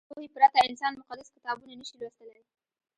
[0.07, 2.43] له پوهې پرته انسان مقدس کتابونه نه شي لوستلی.